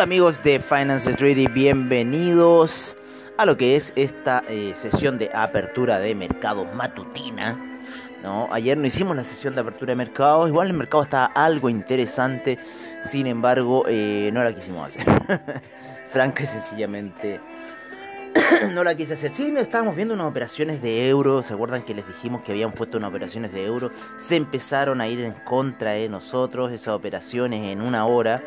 [0.00, 2.96] Hola amigos de Finance Street y bienvenidos
[3.36, 7.58] a lo que es esta eh, sesión de apertura de mercado matutina.
[8.22, 8.48] ¿no?
[8.50, 12.58] Ayer no hicimos la sesión de apertura de mercado, igual el mercado está algo interesante,
[13.04, 15.04] sin embargo eh, no la quisimos hacer.
[16.10, 17.38] Franca y sencillamente
[18.72, 19.32] no la quise hacer.
[19.34, 21.42] Sí, estábamos viendo unas operaciones de euro.
[21.42, 23.90] ¿Se acuerdan que les dijimos que habían puesto unas operaciones de euro?
[24.16, 28.40] Se empezaron a ir en contra de nosotros esas operaciones en una hora.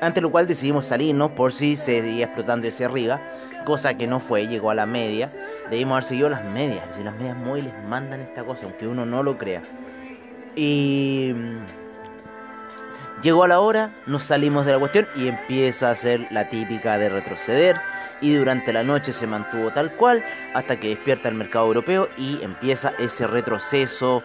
[0.00, 3.20] Ante lo cual decidimos salirnos por si se seguía explotando hacia arriba.
[3.64, 5.28] Cosa que no fue, llegó a la media.
[5.70, 6.86] Debimos haber seguido las medias.
[6.96, 9.62] Si las medias móviles mandan esta cosa, aunque uno no lo crea.
[10.54, 11.34] Y
[13.22, 16.98] Llegó a la hora, nos salimos de la cuestión y empieza a ser la típica
[16.98, 17.76] de retroceder.
[18.20, 20.24] Y durante la noche se mantuvo tal cual
[20.54, 24.22] hasta que despierta el mercado europeo y empieza ese retroceso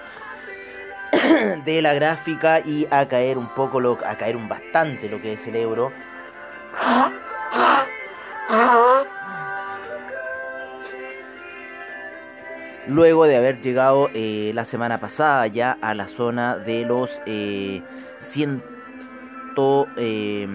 [1.65, 5.33] de la gráfica y a caer un poco, lo, a caer un bastante lo que
[5.33, 5.91] es el euro.
[12.87, 17.81] Luego de haber llegado eh, la semana pasada ya a la zona de los eh,
[18.19, 18.61] 100
[19.97, 20.47] eh,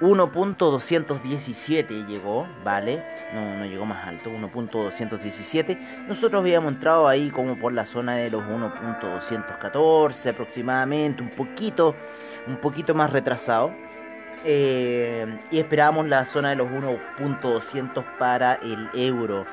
[0.00, 3.02] 1.217 llegó, ¿vale?
[3.34, 6.06] No, no llegó más alto, 1.217.
[6.06, 11.96] Nosotros habíamos entrado ahí como por la zona de los 1.214 aproximadamente, un poquito,
[12.46, 13.72] un poquito más retrasado.
[14.44, 19.44] Eh, y esperábamos la zona de los 1.200 para el euro.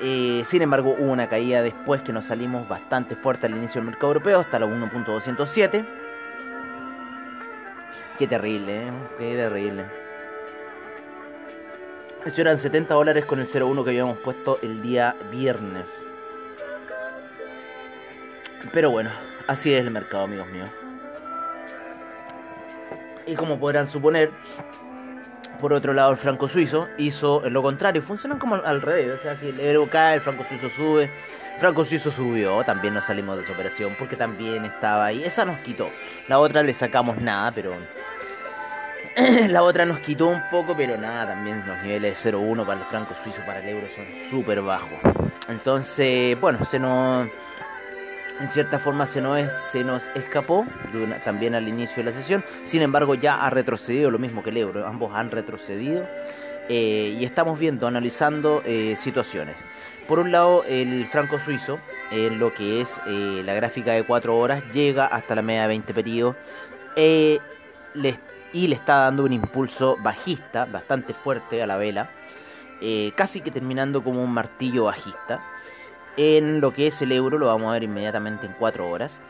[0.00, 3.90] Eh, sin embargo, hubo una caída después que nos salimos bastante fuerte al inicio del
[3.90, 6.07] mercado europeo, hasta los 1.207.
[8.18, 8.92] Qué terrible, ¿eh?
[9.16, 9.84] Qué terrible.
[12.26, 15.84] Eso eran 70 dólares con el 01 que habíamos puesto el día viernes.
[18.72, 19.10] Pero bueno,
[19.46, 20.68] así es el mercado, amigos míos.
[23.24, 24.32] Y como podrán suponer,
[25.60, 28.02] por otro lado, el franco suizo hizo lo contrario.
[28.02, 29.12] Funcionan como al revés.
[29.12, 31.08] O sea, si el euro cae, el franco suizo sube.
[31.58, 35.24] Franco Suizo subió, también nos salimos de esa operación porque también estaba ahí.
[35.24, 35.90] Esa nos quitó.
[36.28, 37.74] La otra le sacamos nada, pero.
[39.48, 42.86] la otra nos quitó un poco, pero nada, también los niveles de 0.1 para el
[42.86, 44.98] franco suizo, para el euro son súper bajos.
[45.48, 47.28] Entonces, bueno, se nos.
[48.40, 50.64] En cierta forma se nos, se nos escapó
[51.24, 52.44] también al inicio de la sesión.
[52.64, 54.86] Sin embargo, ya ha retrocedido lo mismo que el euro.
[54.86, 56.04] Ambos han retrocedido.
[56.68, 59.56] eh, y estamos viendo, analizando eh, situaciones.
[60.08, 61.78] Por un lado, el franco suizo,
[62.10, 65.68] en lo que es eh, la gráfica de 4 horas, llega hasta la media de
[65.68, 66.36] 20 periodos
[66.96, 67.38] eh,
[67.94, 68.18] le-
[68.54, 72.08] y le está dando un impulso bajista bastante fuerte a la vela,
[72.80, 75.42] eh, casi que terminando como un martillo bajista.
[76.16, 79.20] En lo que es el euro, lo vamos a ver inmediatamente en 4 horas.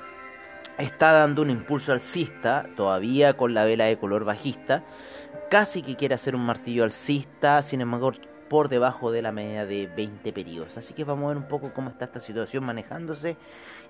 [0.79, 4.85] Está dando un impulso alcista, todavía con la vela de color bajista.
[5.51, 8.13] Casi que quiere hacer un martillo alcista, sin embargo,
[8.49, 10.79] por debajo de la media de 20 periodos.
[10.79, 13.37] Así que vamos a ver un poco cómo está esta situación manejándose.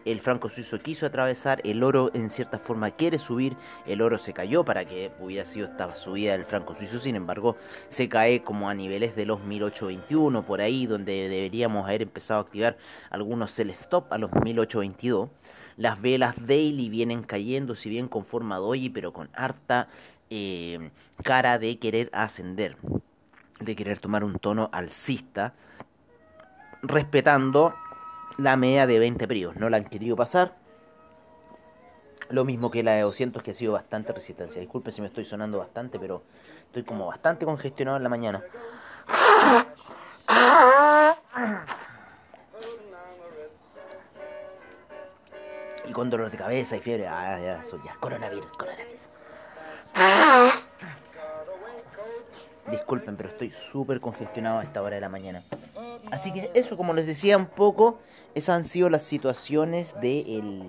[0.04, 4.32] El franco suizo quiso atravesar, el oro en cierta forma quiere subir, el oro se
[4.32, 7.56] cayó para que hubiera sido esta subida del franco suizo, sin embargo
[7.88, 12.42] se cae como a niveles de los 1821, por ahí donde deberíamos haber empezado a
[12.44, 12.78] activar
[13.10, 15.28] algunos sell stop a los 1822.
[15.76, 19.88] Las velas daily vienen cayendo, si bien con forma doji, pero con harta
[20.30, 20.90] eh,
[21.22, 22.76] cara de querer ascender
[23.60, 25.54] de querer tomar un tono alcista,
[26.82, 27.74] respetando
[28.38, 29.56] la media de 20 periodos.
[29.56, 30.54] No la han querido pasar.
[32.30, 34.60] Lo mismo que la de 200, que ha sido bastante resistencia.
[34.60, 36.22] Disculpen si me estoy sonando bastante, pero
[36.66, 38.42] estoy como bastante congestionado en la mañana.
[45.86, 47.08] Y con dolor de cabeza y fiebre.
[47.08, 47.62] Ah, ya.
[47.98, 49.08] Coronavirus, coronavirus.
[52.70, 55.42] Disculpen, pero estoy súper congestionado a esta hora de la mañana.
[56.10, 57.98] Así que eso, como les decía un poco,
[58.34, 60.62] esas han sido las situaciones de el,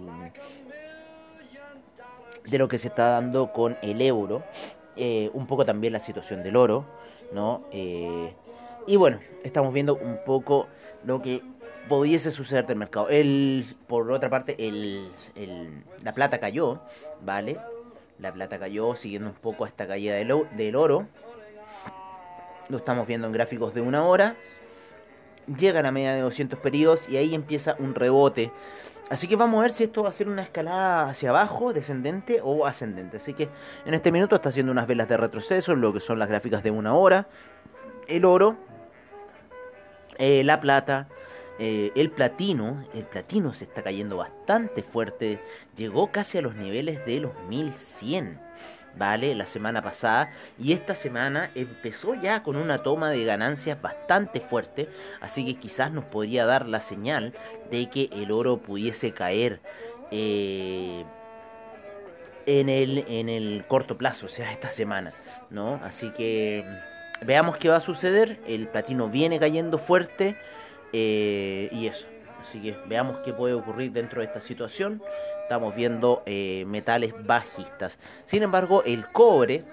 [2.46, 4.44] de lo que se está dando con el euro.
[4.96, 6.86] Eh, un poco también la situación del oro,
[7.34, 7.62] ¿no?
[7.72, 8.34] Eh,
[8.88, 10.68] y bueno, estamos viendo un poco
[11.06, 11.42] lo que
[11.88, 13.08] pudiese suceder del mercado.
[13.10, 16.82] El, por otra parte, el, el- la plata cayó,
[17.24, 17.58] ¿vale?
[18.20, 21.08] La plata cayó siguiendo un poco esta caída del, del oro.
[22.70, 24.36] Lo estamos viendo en gráficos de una hora.
[25.58, 28.52] Llegan a media de 200 periodos y ahí empieza un rebote.
[29.10, 32.42] Así que vamos a ver si esto va a ser una escalada hacia abajo, descendente
[32.44, 33.18] o ascendente.
[33.18, 33.50] Así que
[33.86, 36.70] en este minuto está haciendo unas velas de retroceso, lo que son las gráficas de
[36.70, 37.28] una hora.
[38.08, 38.56] El oro,
[40.20, 41.08] eh, la plata,
[41.58, 42.86] eh, el platino.
[42.94, 45.40] El platino se está cayendo bastante fuerte.
[45.76, 48.40] Llegó casi a los niveles de los 1100.
[49.00, 49.34] ¿Vale?
[49.36, 50.32] La semana pasada.
[50.60, 54.90] Y esta semana empezó ya con una toma de ganancias bastante fuerte.
[55.22, 57.34] Así que quizás nos podría dar la señal
[57.72, 59.62] de que el oro pudiese caer.
[60.12, 61.06] eh,
[62.46, 65.14] en el, en el corto plazo, o sea, esta semana,
[65.52, 65.80] ¿no?
[65.84, 66.66] Así que
[67.22, 68.40] mm, veamos qué va a suceder.
[68.48, 70.38] El platino viene cayendo fuerte
[70.94, 72.08] eh, y eso.
[72.42, 75.04] Así que veamos qué puede ocurrir dentro de esta situación.
[75.50, 77.98] Estamos viendo eh, metales bajistas.
[78.26, 79.64] Sin embargo, el cobre,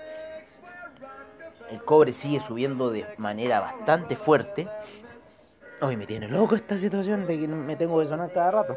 [1.71, 4.67] el cobre sigue subiendo de manera bastante fuerte.
[5.83, 8.75] Hoy me tiene loco esta situación de que me tengo que sonar cada rato.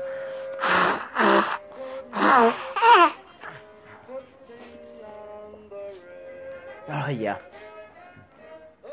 [7.18, 7.40] Ya.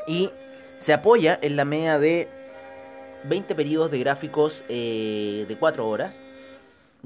[0.07, 0.31] Y
[0.79, 2.29] se apoya en la media de
[3.25, 6.21] 20 periodos de gráficos eh, de 4 horas.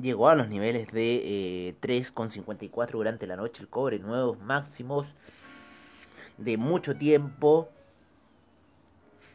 [0.01, 5.07] Llegó a los niveles de eh, 3,54 durante la noche el cobre, nuevos máximos
[6.39, 7.69] de mucho tiempo.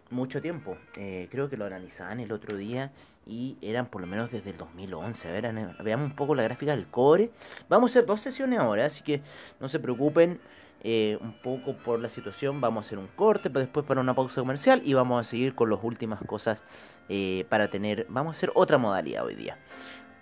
[0.09, 0.77] Mucho tiempo.
[0.95, 2.91] Eh, creo que lo analizaban el otro día
[3.25, 5.27] y eran por lo menos desde el 2011.
[5.27, 7.31] A ver, veamos un poco la gráfica del cobre.
[7.69, 9.21] Vamos a hacer dos sesiones ahora, así que
[9.59, 10.39] no se preocupen
[10.83, 12.61] eh, un poco por la situación.
[12.61, 15.55] Vamos a hacer un corte, pero después para una pausa comercial y vamos a seguir
[15.55, 16.63] con las últimas cosas
[17.09, 18.05] eh, para tener.
[18.09, 19.57] Vamos a hacer otra modalidad hoy día.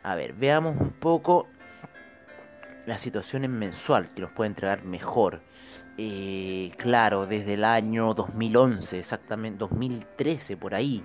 [0.04, 1.48] A ver, veamos un poco
[2.86, 5.42] la situación en mensual que nos puede entregar mejor.
[5.98, 11.04] Eh, claro, desde el año 2011, exactamente 2013 por ahí.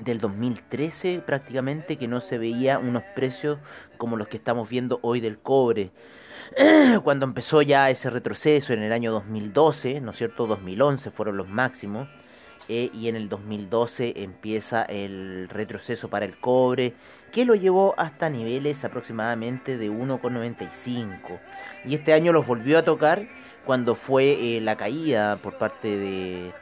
[0.00, 3.58] Del 2013 prácticamente que no se veía unos precios
[3.96, 5.92] como los que estamos viendo hoy del cobre.
[7.04, 10.46] Cuando empezó ya ese retroceso en el año 2012, ¿no es cierto?
[10.46, 12.06] 2011 fueron los máximos.
[12.68, 16.94] Eh, y en el 2012 empieza el retroceso para el cobre,
[17.32, 21.40] que lo llevó hasta niveles aproximadamente de 1,95.
[21.84, 23.28] Y este año los volvió a tocar
[23.64, 26.52] cuando fue eh, la caída por parte de,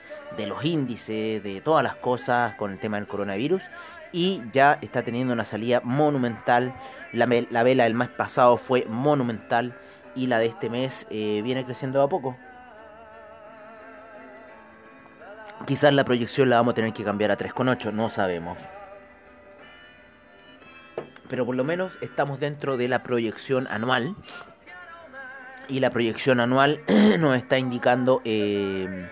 [0.47, 3.63] los índices, de todas las cosas con el tema del coronavirus.
[4.13, 6.75] Y ya está teniendo una salida monumental.
[7.13, 9.77] La, la vela del mes pasado fue monumental.
[10.15, 12.37] Y la de este mes eh, viene creciendo a poco.
[15.65, 18.59] Quizás la proyección la vamos a tener que cambiar a 3,8, no sabemos.
[21.29, 24.15] Pero por lo menos estamos dentro de la proyección anual.
[25.69, 26.81] Y la proyección anual
[27.19, 29.09] nos está indicando eh,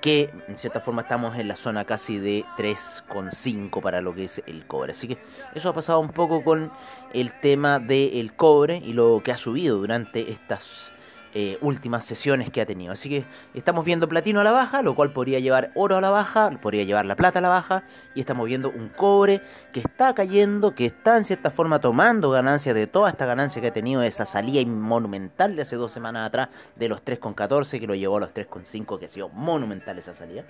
[0.00, 4.42] que en cierta forma estamos en la zona casi de 3,5 para lo que es
[4.46, 4.90] el cobre.
[4.90, 5.18] Así que
[5.54, 6.72] eso ha pasado un poco con
[7.12, 10.92] el tema del cobre y lo que ha subido durante estas
[11.34, 12.92] eh, últimas sesiones que ha tenido.
[12.92, 13.24] Así que
[13.54, 16.84] estamos viendo platino a la baja, lo cual podría llevar oro a la baja, podría
[16.84, 17.84] llevar la plata a la baja,
[18.14, 19.40] y estamos viendo un cobre
[19.72, 23.68] que está cayendo, que está en cierta forma tomando ganancias de toda esta ganancia que
[23.68, 27.94] ha tenido esa salida monumental de hace dos semanas atrás de los 3,14 que lo
[27.94, 30.44] llevó a los 3,5 que ha sido monumental esa salida.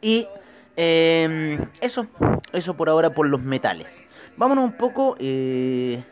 [0.00, 0.28] Y
[0.76, 2.06] eh, eso,
[2.52, 3.90] eso por ahora por los metales.
[4.36, 6.02] Vámonos un poco eh,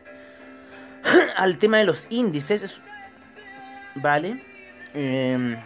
[1.36, 2.80] al tema de los índices.
[3.94, 4.42] Vale.
[4.94, 5.56] Eh,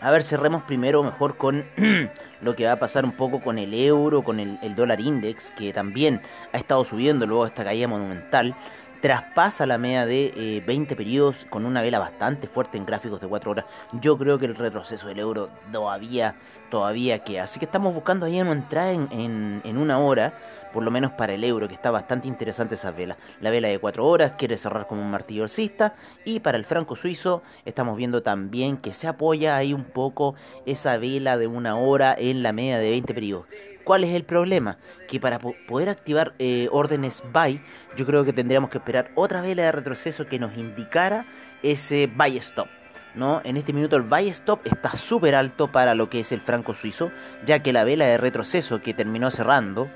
[0.00, 1.64] a ver, cerremos primero mejor con
[2.42, 5.50] lo que va a pasar un poco con el euro, con el, el dólar index,
[5.52, 6.20] que también
[6.52, 8.54] ha estado subiendo luego de esta caída monumental.
[9.00, 13.28] Traspasa la media de eh, 20 periodos con una vela bastante fuerte en gráficos de
[13.28, 13.64] 4 horas.
[14.00, 16.36] Yo creo que el retroceso del euro todavía,
[16.70, 17.42] todavía queda.
[17.42, 20.34] Así que estamos buscando ahí una entrada en, en, en una hora,
[20.72, 23.16] por lo menos para el euro, que está bastante interesante esa vela.
[23.40, 25.94] La vela de 4 horas quiere cerrar como un martillo alcista.
[26.24, 30.34] Y para el franco suizo estamos viendo también que se apoya ahí un poco
[30.64, 33.46] esa vela de una hora en la media de 20 periodos.
[33.86, 34.78] ¿Cuál es el problema?
[35.06, 37.62] Que para po- poder activar eh, órdenes buy,
[37.96, 41.24] yo creo que tendríamos que esperar otra vela de retroceso que nos indicara
[41.62, 42.66] ese buy stop.
[43.14, 43.40] ¿no?
[43.44, 46.74] En este minuto el buy stop está súper alto para lo que es el franco
[46.74, 47.12] suizo,
[47.44, 49.88] ya que la vela de retroceso que terminó cerrando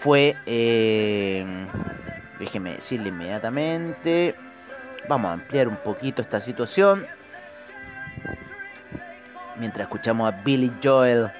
[0.00, 0.34] fue...
[0.44, 1.46] eh,
[2.40, 4.34] déjeme decirle inmediatamente.
[5.08, 7.06] Vamos a ampliar un poquito esta situación.
[9.56, 11.30] Mientras escuchamos a Billy Joel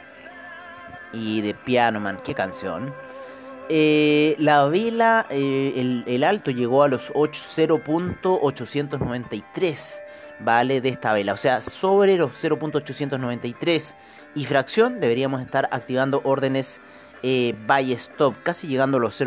[1.12, 2.92] y de Piano Man, qué canción.
[3.68, 10.00] Eh, la vela, eh, el, alto llegó a los 8 0.893,
[10.40, 10.80] ¿vale?
[10.80, 13.94] De esta vela, o sea, sobre los 0.893
[14.34, 16.80] y fracción deberíamos estar activando órdenes
[17.22, 19.20] eh, buy stop, casi llegando a los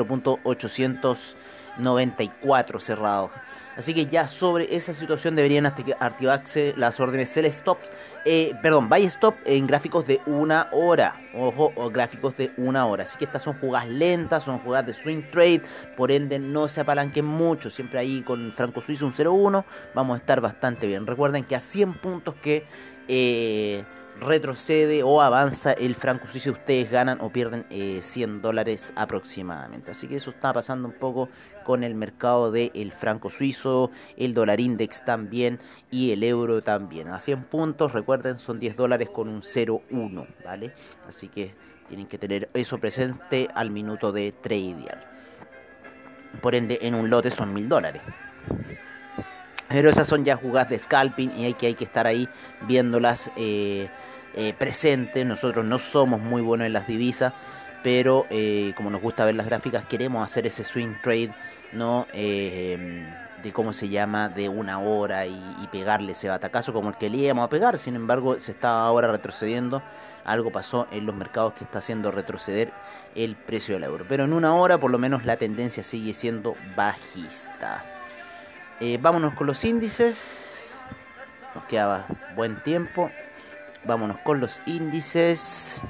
[1.82, 3.32] 0.894 cerrados.
[3.78, 7.78] Así que ya sobre esa situación deberían acti- activarse las órdenes sell stop,
[8.26, 11.16] eh, perdón, buy stop en gráficos de una hora.
[11.34, 13.04] Ojo, o gráficos de una hora.
[13.04, 15.62] Así que estas son jugadas lentas, son jugadas de swing trade,
[15.96, 17.70] por ende no se apalanquen mucho.
[17.70, 19.64] Siempre ahí con Franco Suizo un 0-1
[19.96, 21.08] vamos a estar bastante bien.
[21.08, 22.66] Recuerden que a 100 puntos que
[23.08, 23.84] eh,
[24.22, 29.92] retrocede o avanza el franco suizo, ustedes ganan o pierden eh, 100 dólares aproximadamente.
[29.92, 31.28] Así que eso está pasando un poco
[31.66, 35.60] con el mercado del franco suizo, el dólar index también
[35.90, 37.10] y el euro también.
[37.10, 40.72] A 100 puntos, recuerden, son 10 dólares con un 0,1, ¿vale?
[41.08, 41.56] Así que
[41.88, 45.10] tienen que tener eso presente al minuto de tradear.
[46.42, 48.02] Por ende, en un lote son 1000 dólares.
[49.68, 52.28] Pero esas son ya jugadas de scalping y hay que, hay que estar ahí
[52.68, 53.90] viéndolas eh,
[54.36, 55.26] eh, presentes.
[55.26, 57.34] Nosotros no somos muy buenos en las divisas,
[57.84, 61.34] pero eh, como nos gusta ver las gráficas, queremos hacer ese swing trade,
[61.74, 62.08] ¿no?
[62.14, 63.06] Eh,
[63.42, 67.18] de cómo se llama, de una hora y, pegarle ese batacazo como el que le
[67.18, 67.78] íbamos a pegar.
[67.78, 69.82] Sin embargo, se está ahora retrocediendo.
[70.26, 72.72] Algo pasó en los mercados que está haciendo retroceder
[73.16, 74.06] el precio del euro.
[74.08, 77.84] Pero en una hora, por lo menos, la tendencia sigue siendo bajista.
[78.80, 80.78] Eh, vámonos con los índices.
[81.56, 83.10] Nos queda buen tiempo.
[83.84, 85.82] Vámonos con los índices.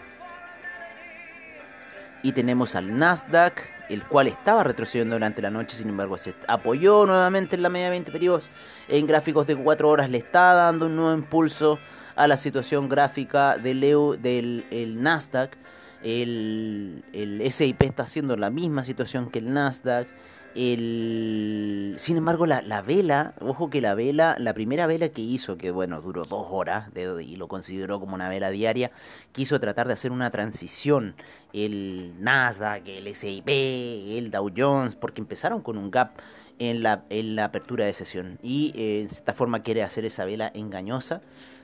[2.23, 7.05] Y tenemos al Nasdaq, el cual estaba retrocediendo durante la noche, sin embargo se apoyó
[7.05, 8.51] nuevamente en la media 20 periodos.
[8.87, 11.79] En gráficos de 4 horas le está dando un nuevo impulso
[12.15, 13.81] a la situación gráfica del,
[14.21, 15.57] del el Nasdaq.
[16.03, 20.07] El, el SIP está haciendo la misma situación que el Nasdaq.
[20.55, 21.95] El...
[21.97, 25.71] Sin embargo, la, la vela, ojo que la vela, la primera vela que hizo, que
[25.71, 28.91] bueno, duró dos horas de- y lo consideró como una vela diaria,
[29.31, 31.15] quiso tratar de hacer una transición.
[31.53, 36.11] El Nasdaq, el SIP, el Dow Jones, porque empezaron con un gap
[36.59, 38.37] en la, en la apertura de sesión.
[38.43, 41.21] Y eh, en cierta forma quiere hacer esa vela engañosa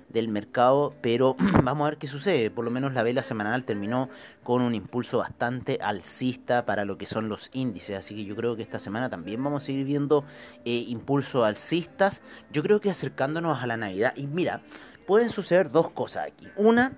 [0.09, 2.49] del mercado, pero vamos a ver qué sucede.
[2.49, 4.09] Por lo menos la vela semanal terminó
[4.43, 8.55] con un impulso bastante alcista para lo que son los índices, así que yo creo
[8.55, 10.23] que esta semana también vamos a seguir viendo
[10.65, 12.21] eh, impulsos alcistas.
[12.51, 14.61] Yo creo que acercándonos a la Navidad, y mira,
[15.05, 16.47] pueden suceder dos cosas aquí.
[16.55, 16.93] Una,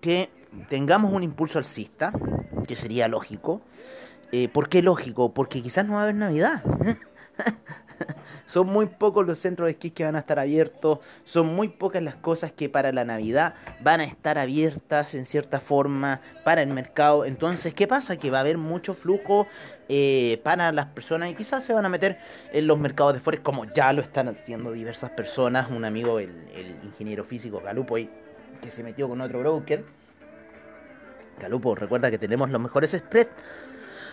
[0.00, 0.30] que
[0.68, 2.12] tengamos un impulso alcista,
[2.66, 3.62] que sería lógico.
[4.32, 5.32] Eh, ¿Por qué lógico?
[5.32, 6.62] Porque quizás no va a haber Navidad.
[8.46, 12.02] Son muy pocos los centros de esquí que van a estar abiertos, son muy pocas
[12.02, 16.68] las cosas que para la Navidad van a estar abiertas en cierta forma para el
[16.68, 17.24] mercado.
[17.24, 18.16] Entonces, ¿qué pasa?
[18.16, 19.46] Que va a haber mucho flujo
[19.88, 22.18] eh, para las personas y quizás se van a meter
[22.52, 25.70] en los mercados de Forex como ya lo están haciendo diversas personas.
[25.70, 29.84] Un amigo, el, el ingeniero físico Galupo, que se metió con otro broker.
[31.40, 33.30] Galupo, recuerda que tenemos los mejores spreads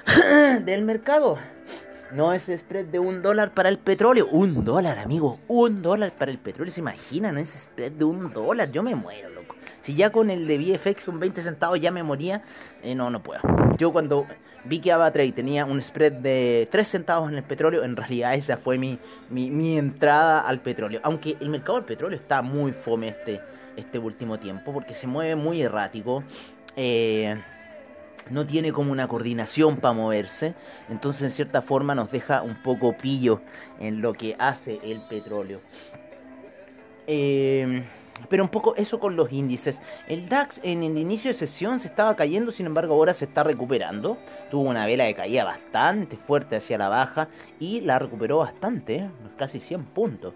[0.66, 1.38] del mercado.
[2.14, 4.28] No es spread de un dólar para el petróleo.
[4.28, 5.40] Un dólar, amigo.
[5.48, 6.72] Un dólar para el petróleo.
[6.72, 8.70] ¿Se imaginan ese spread de un dólar?
[8.72, 9.56] Yo me muero, loco.
[9.82, 12.44] Si ya con el de VFX con 20 centavos ya me moría,
[12.84, 13.42] eh, no, no puedo.
[13.78, 14.28] Yo cuando
[14.66, 18.58] vi que AvaTrade tenía un spread de 3 centavos en el petróleo, en realidad esa
[18.58, 19.00] fue mi,
[19.30, 21.00] mi, mi entrada al petróleo.
[21.04, 23.40] Aunque el mercado del petróleo está muy fome este,
[23.78, 26.24] este último tiempo porque se mueve muy errático.
[26.76, 27.42] Eh,
[28.30, 30.54] no tiene como una coordinación para moverse,
[30.90, 33.42] entonces en cierta forma nos deja un poco pillo
[33.80, 35.62] en lo que hace el petróleo.
[37.08, 37.84] Eh,
[38.30, 39.82] pero un poco eso con los índices.
[40.08, 43.44] El DAX en el inicio de sesión se estaba cayendo, sin embargo ahora se está
[43.44, 44.18] recuperando.
[44.50, 47.28] Tuvo una vela de caída bastante fuerte hacia la baja
[47.60, 49.10] y la recuperó bastante, ¿eh?
[49.38, 50.34] casi 100 puntos.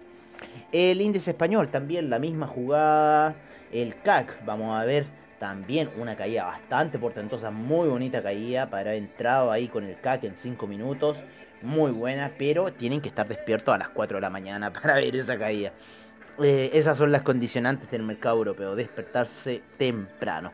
[0.72, 3.36] El índice español también la misma jugada.
[3.72, 5.06] El CAC, vamos a ver,
[5.46, 10.24] también una caída bastante portentosa, muy bonita caída para haber entrado ahí con el CAC
[10.24, 11.18] en 5 minutos.
[11.62, 15.14] Muy buena, pero tienen que estar despiertos a las 4 de la mañana para ver
[15.14, 15.70] esa caída.
[16.42, 20.50] Eh, esas son las condicionantes del mercado europeo, despertarse temprano.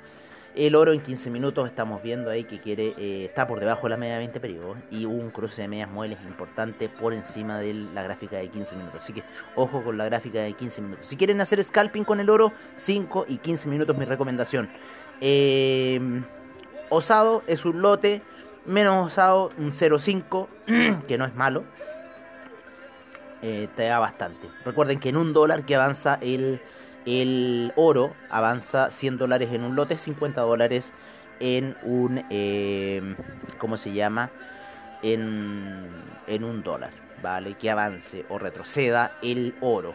[0.54, 3.90] El oro en 15 minutos estamos viendo ahí que quiere eh, está por debajo de
[3.90, 7.72] la media de 20 periodos y un cruce de medias muebles importante por encima de
[7.72, 9.00] la gráfica de 15 minutos.
[9.00, 9.22] Así que
[9.56, 11.08] ojo con la gráfica de 15 minutos.
[11.08, 14.68] Si quieren hacer scalping con el oro, 5 y 15 minutos mi recomendación.
[15.22, 15.98] Eh,
[16.90, 18.20] osado es un lote,
[18.66, 21.64] menos osado un 0.5, que no es malo.
[23.40, 24.48] Eh, te da bastante.
[24.66, 26.60] Recuerden que en un dólar que avanza el,
[27.06, 30.92] el oro avanza 100 dólares en un lote, 50 dólares
[31.40, 33.16] en un, eh,
[33.58, 34.30] ¿cómo se llama?
[35.02, 35.88] En,
[36.26, 36.90] en un dólar,
[37.22, 37.54] ¿vale?
[37.54, 39.94] Que avance o retroceda el oro.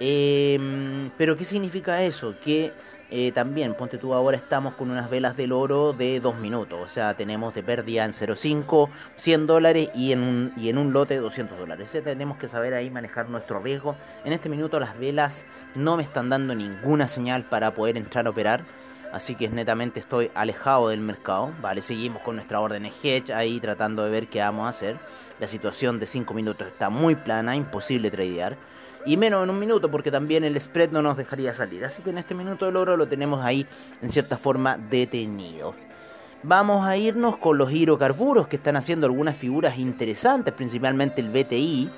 [0.00, 2.36] Eh, pero ¿qué significa eso?
[2.42, 2.72] Que
[3.10, 6.78] eh, también, ponte tú, ahora estamos con unas velas del oro de 2 minutos.
[6.82, 10.92] O sea, tenemos de pérdida en 0,5, 100 dólares y en un, y en un
[10.92, 11.94] lote 200 dólares.
[11.94, 13.96] O tenemos que saber ahí manejar nuestro riesgo.
[14.24, 18.30] En este minuto las velas no me están dando ninguna señal para poder entrar a
[18.30, 18.62] operar.
[19.10, 21.54] Así que netamente estoy alejado del mercado.
[21.62, 24.98] Vale, seguimos con nuestra orden hedge ahí tratando de ver qué vamos a hacer.
[25.40, 28.58] La situación de 5 minutos está muy plana, imposible tradear
[29.08, 31.82] y menos en un minuto porque también el spread no nos dejaría salir.
[31.82, 33.66] Así que en este minuto el oro lo tenemos ahí
[34.02, 35.74] en cierta forma detenido.
[36.42, 41.90] Vamos a irnos con los hidrocarburos que están haciendo algunas figuras interesantes, principalmente el BTI.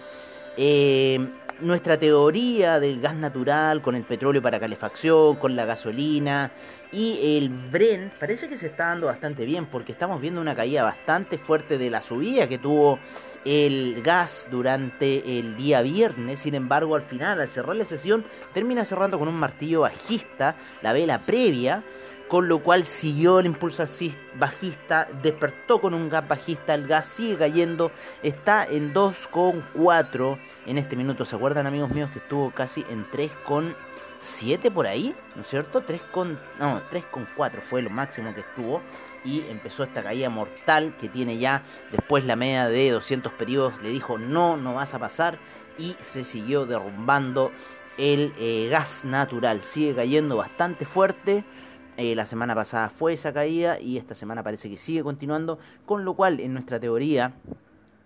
[0.56, 1.28] Eh,
[1.60, 6.52] nuestra teoría del gas natural con el petróleo para calefacción, con la gasolina
[6.92, 10.82] y el Brent parece que se está dando bastante bien porque estamos viendo una caída
[10.82, 12.98] bastante fuerte de la subida que tuvo
[13.44, 16.40] el gas durante el día viernes.
[16.40, 20.92] Sin embargo, al final, al cerrar la sesión, termina cerrando con un martillo bajista, la
[20.92, 21.84] vela previa,
[22.28, 23.84] con lo cual siguió el impulso
[24.36, 27.90] bajista, despertó con un gas bajista, el gas sigue cayendo,
[28.22, 31.24] está en 2,4 en este minuto.
[31.24, 33.04] ¿Se acuerdan amigos míos que estuvo casi en
[34.20, 35.14] 3,7 por ahí?
[35.34, 35.82] ¿No es cierto?
[35.82, 38.82] 3 con, no, 3,4 fue lo máximo que estuvo
[39.24, 43.90] y empezó esta caída mortal que tiene ya después la media de 200 periodos, le
[43.90, 45.38] dijo no, no vas a pasar
[45.78, 47.50] y se siguió derrumbando
[47.96, 51.44] el eh, gas natural, sigue cayendo bastante fuerte.
[51.96, 56.04] Eh, la semana pasada fue esa caída y esta semana parece que sigue continuando, con
[56.04, 57.34] lo cual en nuestra teoría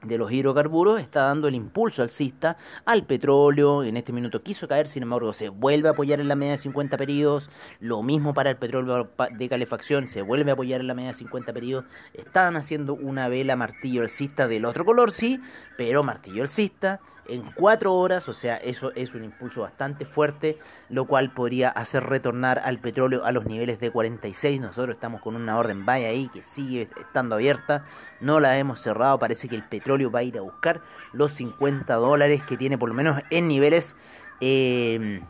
[0.06, 3.82] de los hidrocarburos está dando el impulso alcista al petróleo.
[3.82, 6.58] En este minuto quiso caer, sin embargo, se vuelve a apoyar en la media de
[6.58, 7.50] 50 periodos.
[7.80, 11.14] Lo mismo para el petróleo de calefacción, se vuelve a apoyar en la media de
[11.14, 11.86] 50 periodos.
[12.12, 15.40] Están haciendo una vela martillo alcista del otro color, sí,
[15.76, 20.58] pero martillo alcista en 4 horas, o sea, eso es un impulso bastante fuerte,
[20.88, 24.60] lo cual podría hacer retornar al petróleo a los niveles de 46.
[24.60, 27.84] Nosotros estamos con una orden buy ahí que sigue estando abierta,
[28.20, 30.80] no la hemos cerrado, parece que el petróleo va a ir a buscar
[31.12, 33.96] los 50 dólares que tiene por lo menos en niveles
[34.40, 35.20] eh,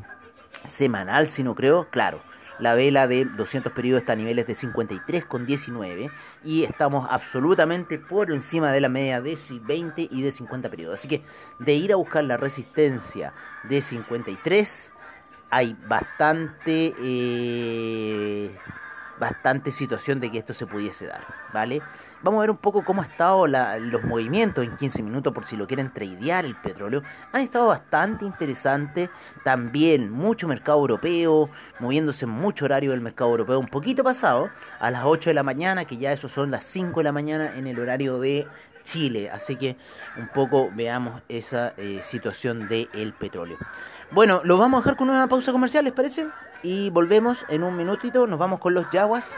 [0.64, 2.20] semanal, si no creo, claro
[2.58, 6.10] la vela de 200 periodos está a niveles de 53,19
[6.44, 11.00] y estamos absolutamente por encima de la media de 20 y de 50 periodos.
[11.00, 11.22] Así que
[11.58, 13.32] de ir a buscar la resistencia
[13.64, 14.92] de 53
[15.50, 18.56] hay bastante eh,
[19.18, 21.82] bastante situación de que esto se pudiese dar, ¿vale?
[22.22, 25.56] Vamos a ver un poco cómo han estado los movimientos en 15 minutos por si
[25.56, 27.02] lo quieren tradear el petróleo.
[27.32, 29.10] Han estado bastante interesantes,
[29.44, 31.50] también mucho mercado europeo,
[31.80, 34.50] moviéndose mucho horario del mercado europeo, un poquito pasado,
[34.80, 37.52] a las 8 de la mañana, que ya eso son las 5 de la mañana
[37.56, 38.46] en el horario de
[38.84, 39.30] Chile.
[39.30, 39.76] Así que
[40.16, 43.58] un poco veamos esa eh, situación del petróleo.
[44.14, 46.28] Bueno, lo vamos a dejar con una pausa comercial, ¿les parece?
[46.62, 49.28] Y volvemos en un minutito, nos vamos con los Yaguas.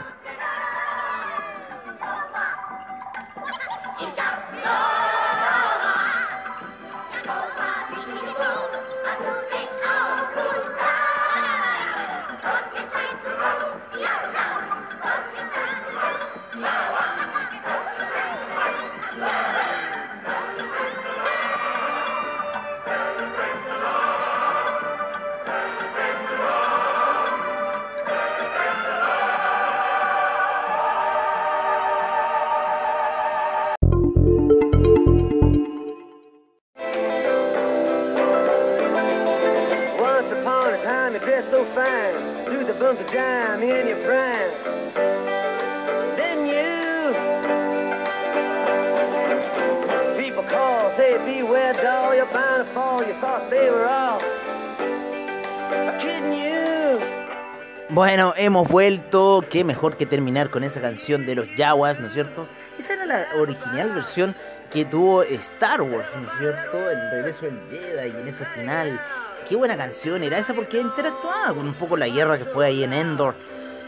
[58.47, 59.43] Hemos vuelto.
[59.49, 62.47] Qué mejor que terminar con esa canción de los Yaguas, ¿no es cierto?
[62.79, 64.35] Esa era la original versión
[64.71, 66.89] que tuvo Star Wars, ¿no es cierto?
[66.89, 68.99] El regreso del Jedi y en ese final.
[69.47, 72.83] Qué buena canción era esa porque interactuaba con un poco la guerra que fue ahí
[72.83, 73.35] en Endor.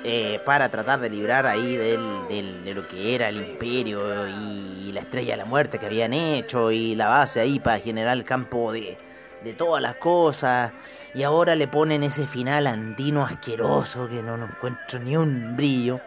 [0.05, 5.01] eh, para tratar de librar ahí del- de lo que era el imperio y la
[5.01, 8.71] estrella de la muerte que habían hecho y la base ahí para generar el campo
[8.71, 8.97] de,
[9.43, 10.71] de todas las cosas.
[11.13, 15.99] Y ahora le ponen ese final andino asqueroso que no, no encuentro ni un brillo.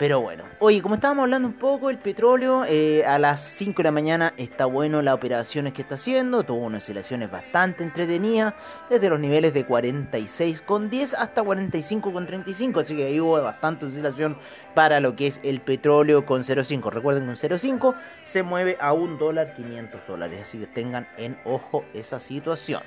[0.00, 3.84] Pero bueno, oye, como estábamos hablando un poco, el petróleo eh, a las 5 de
[3.84, 8.54] la mañana está bueno las operaciones que está haciendo, tuvo unas oscilaciones bastante entretenidas,
[8.88, 14.38] desde los niveles de 46,10 hasta 45,35, así que ahí hubo bastante oscilación
[14.74, 16.90] para lo que es el petróleo con 0,5.
[16.90, 21.36] Recuerden que un 0,5 se mueve a un dólar 500 dólares, así que tengan en
[21.44, 22.80] ojo esa situación.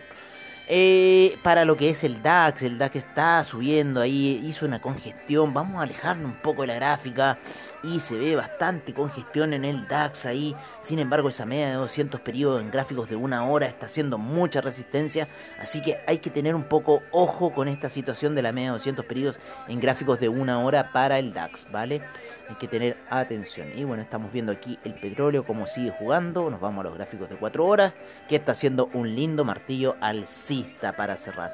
[0.65, 5.53] Eh, para lo que es el DAX, el DAX está subiendo ahí, hizo una congestión,
[5.53, 7.37] vamos a alejarnos un poco de la gráfica.
[7.83, 12.21] Y se ve bastante congestión en el DAX ahí, sin embargo esa media de 200
[12.21, 15.27] periodos en gráficos de una hora está haciendo mucha resistencia,
[15.59, 18.77] así que hay que tener un poco ojo con esta situación de la media de
[18.77, 22.01] 200 periodos en gráficos de una hora para el DAX, ¿vale?
[22.49, 23.69] Hay que tener atención.
[23.75, 26.49] Y bueno, estamos viendo aquí el petróleo como sigue jugando.
[26.49, 27.93] Nos vamos a los gráficos de 4 horas.
[28.27, 31.53] Que está haciendo un lindo martillo alcista para cerrar.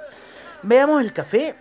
[0.64, 1.56] Veamos el café.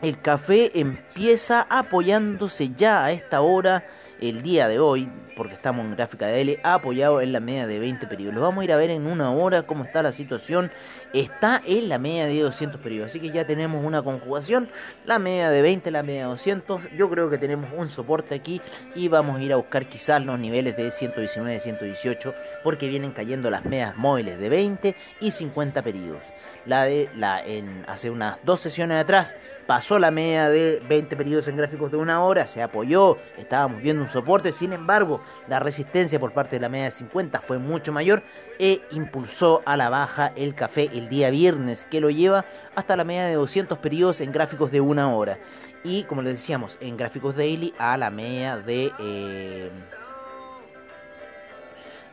[0.00, 3.84] El café empieza apoyándose ya a esta hora,
[4.20, 7.78] el día de hoy, porque estamos en gráfica de L, apoyado en la media de
[7.78, 8.34] 20 periodos.
[8.34, 10.70] Lo vamos a ir a ver en una hora cómo está la situación.
[11.12, 14.68] Está en la media de 200 periodos, así que ya tenemos una conjugación.
[15.06, 16.90] La media de 20, la media de 200.
[16.96, 18.60] Yo creo que tenemos un soporte aquí
[18.94, 23.50] y vamos a ir a buscar quizás los niveles de 119, 118, porque vienen cayendo
[23.50, 26.22] las medias móviles de 20 y 50 periodos
[26.68, 29.34] la de la en hace unas dos sesiones atrás
[29.66, 34.02] pasó la media de 20 periodos en gráficos de una hora, se apoyó, estábamos viendo
[34.02, 37.92] un soporte, sin embargo, la resistencia por parte de la media de 50 fue mucho
[37.92, 38.22] mayor
[38.58, 43.04] e impulsó a la baja el café el día viernes, que lo lleva hasta la
[43.04, 45.38] media de 200 periodos en gráficos de una hora.
[45.84, 48.92] Y como les decíamos, en gráficos daily a la media de...
[48.98, 49.70] eh,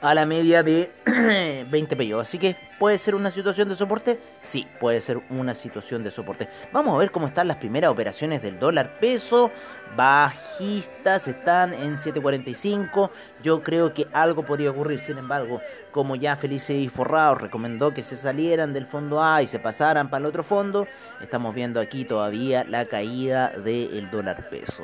[0.01, 0.91] a la media de
[1.69, 2.27] 20 periodos.
[2.27, 4.19] Así que puede ser una situación de soporte.
[4.41, 6.47] Sí, puede ser una situación de soporte.
[6.71, 9.51] Vamos a ver cómo están las primeras operaciones del dólar peso.
[9.95, 13.09] Bajistas están en 7.45.
[13.41, 14.99] Yo creo que algo podría ocurrir.
[14.99, 19.47] Sin embargo, como ya Felice y Forrado recomendó que se salieran del fondo A y
[19.47, 20.87] se pasaran para el otro fondo,
[21.21, 24.83] estamos viendo aquí todavía la caída del dólar peso.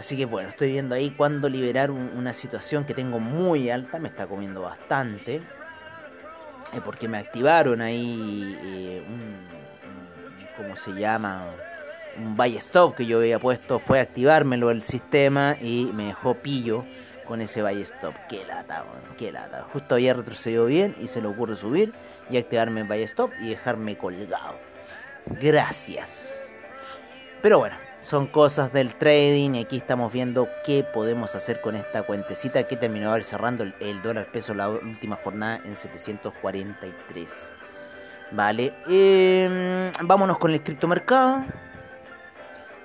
[0.00, 3.98] Así que bueno, estoy viendo ahí cuando liberar un- una situación que tengo muy alta,
[3.98, 5.42] me está comiendo bastante.
[6.72, 11.44] eh, porque me activaron ahí eh, un, un- ¿Cómo se llama?
[12.16, 13.78] Un buy stop que yo había puesto.
[13.78, 16.84] Fue activármelo el sistema y me dejó pillo
[17.26, 18.14] con ese buy stop.
[18.28, 18.84] Qué lata,
[19.18, 19.66] qué lata.
[19.72, 21.92] Justo había retrocedido bien y se le ocurre subir
[22.30, 24.54] y activarme el buy stop y dejarme colgado.
[25.26, 26.32] Gracias.
[27.42, 29.60] Pero bueno, son cosas del trading.
[29.62, 34.54] Aquí estamos viendo qué podemos hacer con esta cuentecita que terminó cerrando el, dólar peso
[34.54, 37.52] la última jornada en 743.
[38.32, 41.44] Vale, eh, vámonos con el criptomercado.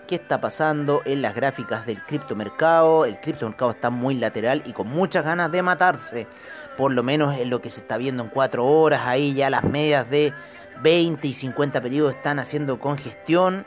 [0.08, 3.06] ¿Qué está pasando en las gráficas del criptomercado?
[3.06, 6.28] El criptomercado está muy lateral y con muchas ganas de matarse.
[6.78, 9.01] Por lo menos en lo que se está viendo en 4 horas.
[9.06, 10.34] Ahí ya las medias de
[10.82, 13.65] 20 y 50 periodos están haciendo congestión.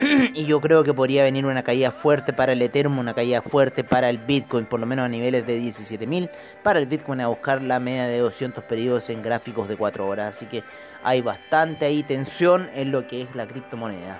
[0.34, 3.84] y yo creo que podría venir una caída fuerte para el Ethereum, una caída fuerte
[3.84, 6.30] para el Bitcoin, por lo menos a niveles de 17.000.
[6.62, 10.34] Para el Bitcoin a buscar la media de 200 periodos en gráficos de 4 horas.
[10.34, 10.64] Así que
[11.02, 14.18] hay bastante ahí tensión en lo que es la criptomoneda.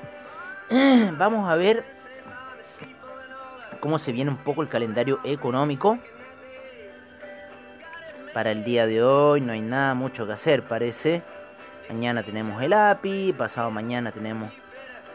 [1.17, 1.85] Vamos a ver
[3.81, 5.99] cómo se viene un poco el calendario económico.
[8.35, 11.23] Para el día de hoy no hay nada mucho que hacer, parece.
[11.89, 14.53] Mañana tenemos el API, pasado mañana tenemos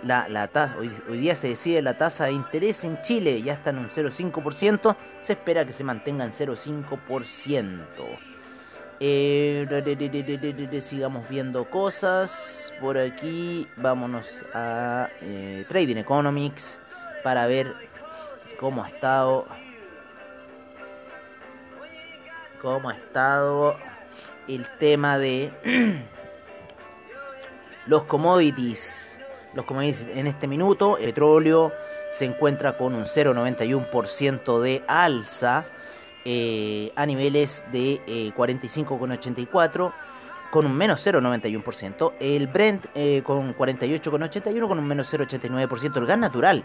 [0.06, 0.78] la, la tasa.
[0.78, 4.96] Hoy, día se decide la tasa de interés en Chile, ya está en un 0,5%.
[5.22, 7.84] Se espera que se mantenga en 0,5%.
[9.00, 12.72] Eh, sigamos viendo cosas.
[12.80, 16.80] Por aquí vámonos a eh, Trading Economics
[17.24, 17.74] para ver
[18.60, 19.46] cómo ha estado.
[22.62, 23.76] Cómo ha estado
[24.48, 25.52] el tema de
[27.88, 29.15] los commodities.
[29.56, 31.72] Los commodities en este minuto, el petróleo
[32.12, 35.66] se encuentra con un 0,91% de alza
[36.26, 39.94] eh, a niveles de eh, 45,84
[40.52, 42.14] con un menos 0,91%.
[42.20, 45.98] El Brent eh, con 48,81 con un menos 0,89%.
[45.98, 46.64] El gas natural,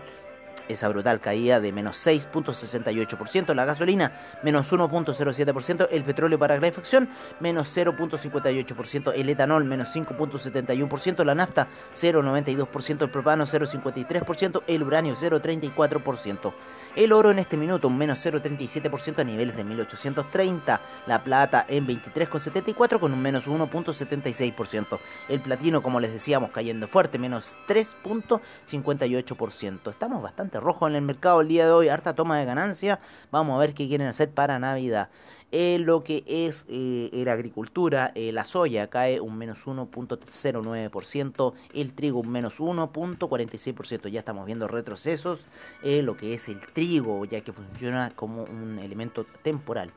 [0.72, 3.54] esa brutal caída de menos 6,68%.
[3.54, 5.88] La gasolina, menos 1,07%.
[5.90, 7.08] El petróleo para calefacción,
[7.40, 9.12] menos 0,58%.
[9.14, 11.24] El etanol, menos 5,71%.
[11.24, 13.02] La nafta, 0,92%.
[13.02, 14.62] El propano, 0,53%.
[14.66, 16.52] El uranio, 0,34%.
[16.96, 20.80] El oro en este minuto, un menos 0,37% a niveles de 1830.
[21.06, 24.98] La plata en 23,74 con un menos 1,76%.
[25.28, 29.90] El platino, como les decíamos, cayendo fuerte, menos 3,58%.
[29.90, 33.00] Estamos bastante rojo en el mercado el día de hoy, harta toma de ganancia.
[33.30, 35.08] Vamos a ver qué quieren hacer para Navidad.
[35.52, 41.92] En lo que es eh, la agricultura, eh, la soya cae un menos 1.09%, el
[41.92, 44.08] trigo un menos 1.46%.
[44.08, 45.40] Ya estamos viendo retrocesos
[45.82, 49.90] en lo que es el trigo, ya que funciona como un elemento temporal.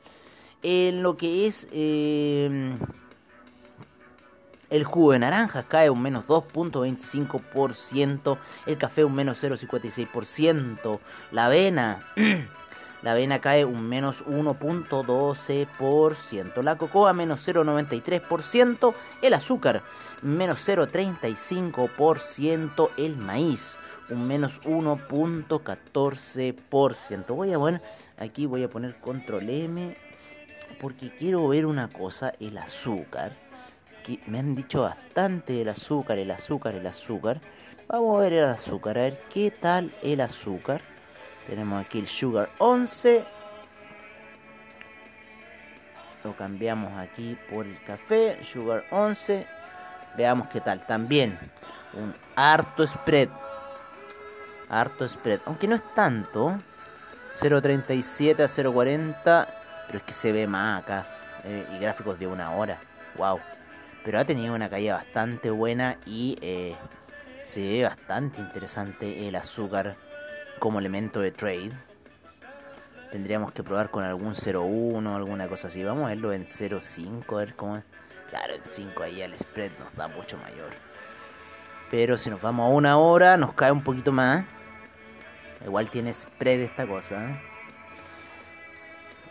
[0.63, 2.75] En lo que es eh,
[4.73, 10.99] el jugo de naranja cae un menos 2.25%, el café un menos 0.56%,
[11.31, 12.07] la avena,
[13.03, 19.83] la avena cae un menos 1.12%, la cocoa menos 0.93%, el azúcar
[20.23, 23.77] menos 0.35%, el maíz
[24.09, 27.25] un menos 1.14%.
[27.27, 27.83] Voy a poner,
[28.17, 29.95] aquí voy a poner control M
[30.81, 33.42] porque quiero ver una cosa, el azúcar.
[34.27, 37.39] Me han dicho bastante el azúcar, el azúcar, el azúcar.
[37.87, 40.81] Vamos a ver el azúcar, a ver qué tal el azúcar.
[41.47, 43.23] Tenemos aquí el Sugar 11.
[46.23, 49.45] Lo cambiamos aquí por el café, Sugar 11.
[50.17, 50.85] Veamos qué tal.
[50.85, 51.37] También
[51.93, 53.29] un harto spread.
[54.69, 55.41] Harto spread.
[55.45, 56.59] Aunque no es tanto.
[57.33, 59.47] 0.37 a 0.40.
[59.87, 61.05] Pero es que se ve más acá.
[61.43, 62.79] eh, y gráficos de una hora.
[63.17, 63.39] Wow.
[64.03, 66.75] Pero ha tenido una caída bastante buena y eh,
[67.43, 69.95] se ve bastante interesante el azúcar
[70.59, 71.71] como elemento de trade.
[73.11, 75.83] Tendríamos que probar con algún 0.1 alguna cosa así.
[75.83, 77.83] Vamos a verlo en 0.5 a ver cómo es.
[78.29, 80.71] Claro, en 5 ahí el spread nos da mucho mayor.
[81.91, 84.45] Pero si nos vamos a una hora nos cae un poquito más.
[85.63, 87.29] Igual tiene spread esta cosa.
[87.29, 87.52] ¿eh?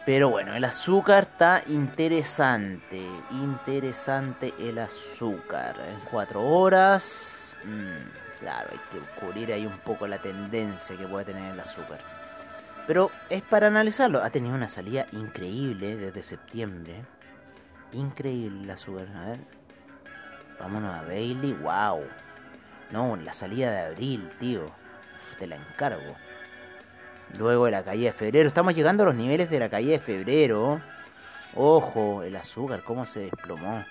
[0.05, 3.07] Pero bueno, el azúcar está interesante.
[3.31, 5.77] Interesante el azúcar.
[5.79, 7.57] En 4 horas.
[7.65, 12.01] mm, claro, hay que cubrir ahí un poco la tendencia que puede tener el azúcar.
[12.87, 14.23] Pero es para analizarlo.
[14.23, 17.05] Ha tenido una salida increíble desde septiembre.
[17.93, 19.07] Increíble el azúcar.
[19.17, 19.39] A ver.
[20.59, 21.53] Vámonos a Daily.
[21.53, 22.03] Wow.
[22.91, 24.67] No, la salida de abril, tío.
[25.39, 26.17] Te la encargo.
[27.39, 28.49] Luego de la caída de febrero.
[28.49, 30.81] Estamos llegando a los niveles de la caída de febrero.
[31.55, 33.85] Ojo, el azúcar, cómo se desplomó.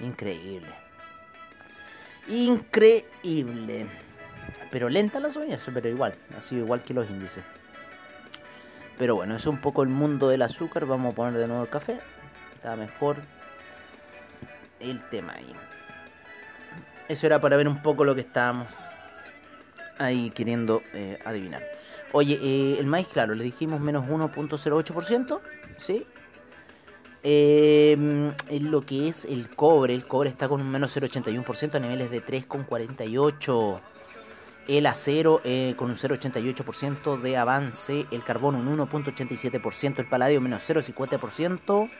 [0.00, 0.68] Increíble.
[2.28, 3.86] Increíble.
[4.70, 6.14] Pero lenta la subida, pero igual.
[6.36, 7.44] Ha sido igual que los índices.
[8.98, 10.86] Pero bueno, es un poco el mundo del azúcar.
[10.86, 11.98] Vamos a poner de nuevo el café.
[12.54, 13.16] Está mejor
[14.80, 15.52] el tema ahí.
[17.08, 18.68] Eso era para ver un poco lo que estábamos
[19.98, 21.62] ahí queriendo eh, adivinar.
[22.16, 25.40] Oye, eh, el maíz, claro, le dijimos menos 1.08%,
[25.78, 26.06] ¿sí?
[27.24, 32.12] Eh, lo que es el cobre, el cobre está con un menos 0.81% a niveles
[32.12, 33.80] de 3.48%.
[34.68, 40.62] El acero eh, con un 0.88% de avance, el carbón un 1.87%, el paladio menos
[40.68, 41.90] 0.50%,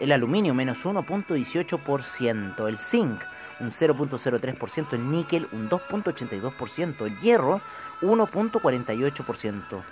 [0.00, 3.20] el aluminio menos 1.18%, el zinc
[3.60, 7.60] un 0.03%, el níquel un 2.82%, el hierro
[8.02, 9.82] 1.48%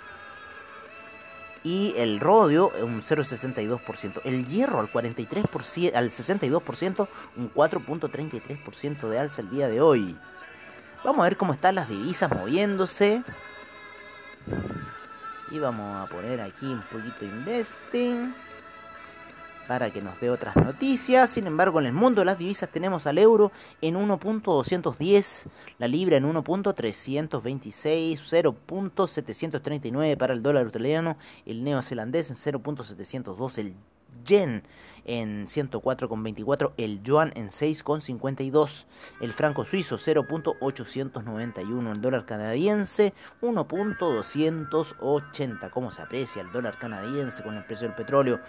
[1.63, 9.41] y el rodio un 0.62%, el hierro al 43%, al 62%, un 4.33% de alza
[9.41, 10.15] el día de hoy.
[11.03, 13.23] Vamos a ver cómo están las divisas moviéndose.
[15.51, 18.33] Y vamos a poner aquí un poquito investing
[19.67, 21.29] para que nos dé otras noticias.
[21.29, 23.51] Sin embargo, en el mundo de las divisas tenemos al euro
[23.81, 33.57] en 1.210, la libra en 1.326, 0.739 para el dólar australiano, el neozelandés en 0.702,
[33.57, 33.73] el
[34.25, 34.63] yen
[35.05, 38.85] en 104,24, el yuan en 6,52,
[39.21, 45.71] el franco suizo 0.891, el dólar canadiense 1.280.
[45.71, 48.41] ¿Cómo se aprecia el dólar canadiense con el precio del petróleo?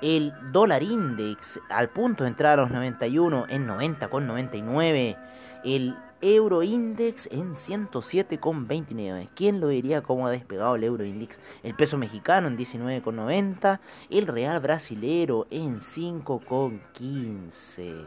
[0.00, 5.16] El dólar index al punto de entrar a los 91 en 90,99.
[5.64, 9.28] El euro index en 107,29.
[9.34, 11.40] ¿Quién lo diría cómo ha despegado el euro index?
[11.64, 13.80] El peso mexicano en 19,90.
[14.10, 18.06] El real brasilero en 5,15.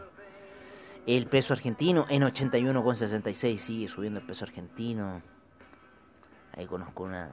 [1.08, 3.58] El peso argentino en 81,66.
[3.58, 5.22] Sigue subiendo el peso argentino.
[6.54, 7.32] Ahí conozco una,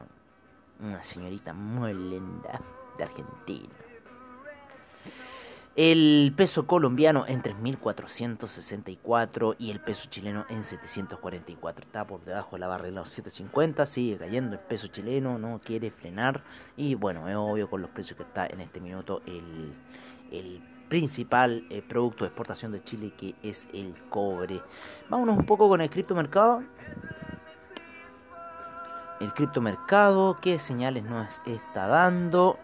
[0.80, 2.60] una señorita muy linda
[2.96, 3.87] de Argentina.
[5.76, 11.84] El peso colombiano en 3.464 y el peso chileno en 744.
[11.84, 13.86] Está por debajo de la barra de los 750.
[13.86, 16.42] Sigue cayendo el peso chileno, no quiere frenar.
[16.76, 19.72] Y bueno, es obvio con los precios que está en este minuto el,
[20.32, 24.60] el principal eh, producto de exportación de Chile que es el cobre.
[25.08, 26.64] Vámonos un poco con el criptomercado.
[29.20, 32.58] el criptomercado, qué señales nos está dando.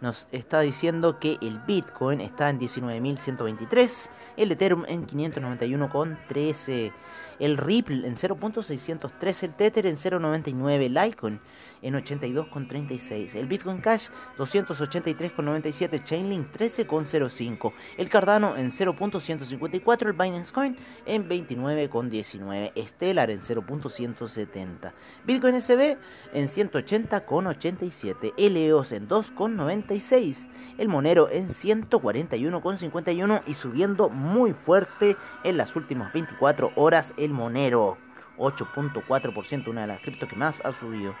[0.00, 6.92] Nos está diciendo que el Bitcoin está en 19.123, el Ethereum en 591,13,
[7.38, 11.40] el Ripple en 0.603, el Tether en 0.99, el Litecoin
[11.82, 20.76] en 82,36, el Bitcoin Cash 283,97, Chainlink 13,05, el Cardano en 0.154, el Binance Coin
[21.04, 24.92] en 29,19, Stellar en 0.170,
[25.24, 25.96] Bitcoin SB
[26.32, 35.56] en 180,87, el EOS en 2,96, el Monero en 141,51 y subiendo muy fuerte en
[35.56, 37.98] las últimas 24 horas el Monero.
[38.38, 41.14] 8.4%, una de las criptos que más ha subido.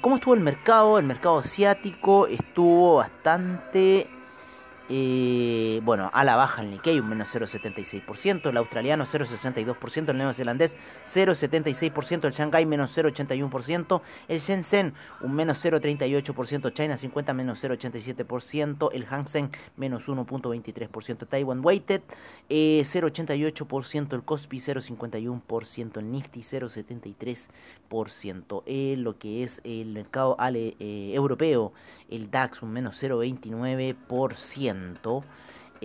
[0.00, 0.98] ¿cómo estuvo el mercado?
[0.98, 4.08] El mercado asiático estuvo bastante...
[4.88, 10.76] eh, bueno, a la baja el Nikkei, un menos 0,76%, el australiano 0,62%, el neozelandés
[11.06, 19.06] 0,76%, el Shanghai menos 0,81%, el Shenzhen un menos 0,38%, China 50 menos 0,87%, el
[19.06, 19.24] Hang
[19.76, 22.02] menos 1,23%, Taiwan Weighted
[22.48, 30.76] eh, 0,88%, el Kospi 0,51%, el Nifty 0,73%, eh, lo que es el mercado ale-
[30.78, 31.72] eh, europeo,
[32.10, 34.73] el DAX un menos 0,29%,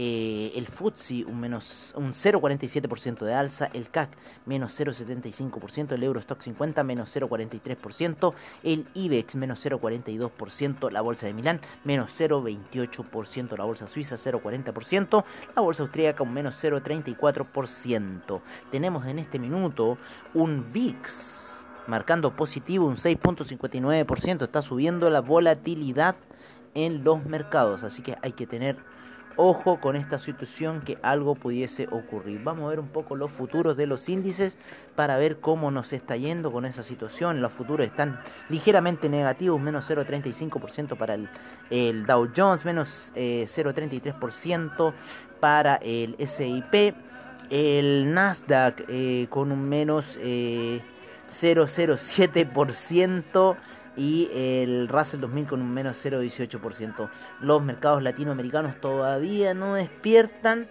[0.02, 4.10] eh, el FTSE un menos un 0,47% de alza, el CAC
[4.46, 11.60] menos 0,75%, el Eurostock 50 menos 0,43%, el IBEX menos 0,42%, la bolsa de Milán
[11.84, 15.24] menos 0,28%, la bolsa suiza 0,40%,
[15.54, 18.42] la bolsa austríaca un menos 0,34%.
[18.72, 19.98] Tenemos en este minuto
[20.34, 26.16] un VIX marcando positivo un 6.59%, está subiendo la volatilidad
[26.76, 28.78] en los mercados, así que hay que tener
[29.42, 32.44] ojo con esta situación que algo pudiese ocurrir.
[32.44, 34.58] Vamos a ver un poco los futuros de los índices
[34.96, 37.42] para ver cómo nos está yendo con esa situación.
[37.42, 41.18] Los futuros están ligeramente negativos, menos 0,35% para
[41.70, 44.94] el, Dow Jones, menos eh, 0,33%
[45.40, 46.94] para el SIP,
[47.50, 50.82] el Nasdaq eh, con un menos eh,
[51.30, 53.56] 0,07%
[54.00, 57.10] y el Russell 2000 con un menos 0,18%.
[57.42, 60.70] Los mercados latinoamericanos todavía no despiertan,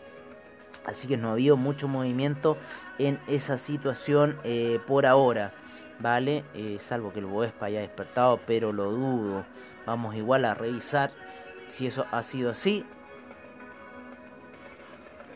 [0.86, 2.56] así que no ha habido mucho movimiento
[2.98, 5.52] en esa situación eh, por ahora,
[6.00, 6.42] ¿vale?
[6.54, 9.44] Eh, salvo que el Boespa haya despertado, pero lo dudo.
[9.84, 11.10] Vamos igual a revisar
[11.66, 12.86] si eso ha sido así.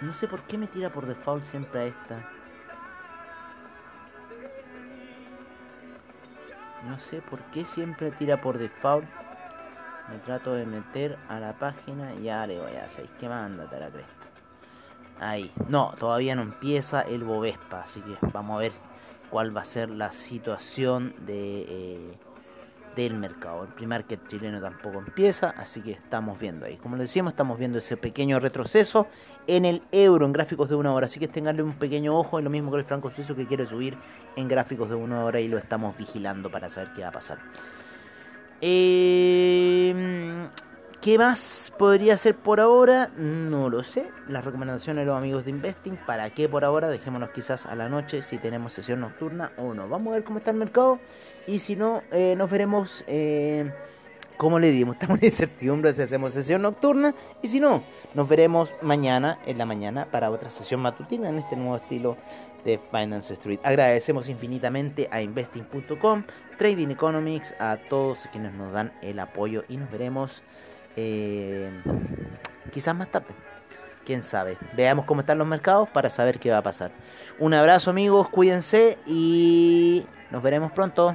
[0.01, 2.32] No sé por qué me tira por default siempre a esta.
[6.89, 9.07] No sé por qué siempre tira por default.
[10.11, 13.07] Me trato de meter a la página y ya le voy a hacer.
[13.21, 14.13] que mándate a la cresta.
[15.21, 15.53] Ahí.
[15.69, 17.83] No, todavía no empieza el Bovespa.
[17.83, 18.73] Así que vamos a ver
[19.31, 22.19] cuál va a ser la situación de, eh,
[22.97, 23.65] del mercado.
[23.65, 26.77] El pre-market chileno tampoco empieza, así que estamos viendo ahí.
[26.77, 29.07] Como les decíamos, estamos viendo ese pequeño retroceso
[29.47, 31.07] en el euro en gráficos de una hora.
[31.07, 33.67] Así que tenganle un pequeño ojo, es lo mismo que el franco suizo que quiere
[33.67, 33.97] subir
[34.37, 37.39] en gráficos de una hora y lo estamos vigilando para saber qué va a pasar.
[38.61, 40.49] Eh,
[41.03, 43.11] ¿Qué más podría ser por ahora?
[43.17, 44.09] No lo sé.
[44.29, 45.97] Las recomendaciones de los amigos de Investing.
[46.07, 46.87] ¿Para qué por ahora?
[46.87, 49.89] Dejémonos quizás a la noche si tenemos sesión nocturna o no.
[49.89, 51.01] Vamos a ver cómo está el mercado.
[51.47, 53.05] Y si no, eh, nos veremos.
[53.07, 53.71] Eh,
[54.37, 57.15] como le dimos, estamos en incertidumbre si hacemos sesión nocturna.
[57.43, 57.85] Y si no,
[58.15, 62.17] nos veremos mañana en la mañana para otra sesión matutina en este nuevo estilo
[62.65, 63.61] de Finance Street.
[63.63, 66.25] Agradecemos infinitamente a investing.com,
[66.59, 70.43] Trading Economics, a todos quienes nos dan el apoyo y nos veremos
[70.97, 71.71] eh,
[72.73, 73.35] quizás más tarde.
[74.05, 74.59] Quién sabe.
[74.77, 76.91] Veamos cómo están los mercados para saber qué va a pasar.
[77.39, 81.15] Un abrazo amigos, cuídense y nos veremos pronto.